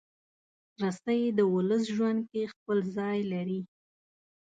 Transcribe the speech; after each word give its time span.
رسۍ 0.81 1.21
د 1.37 1.39
ولس 1.53 1.83
ژوند 1.95 2.19
کې 2.31 2.51
خپل 2.53 2.77
ځای 2.95 3.17
لري. 3.31 3.61